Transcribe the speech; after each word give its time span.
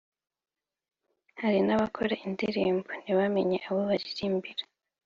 Hari 1.41 1.59
n’abakora 1.63 2.13
indirimbo 2.27 2.89
ntibamenye 3.01 3.57
abo 3.67 3.81
baririmbira 3.89 4.63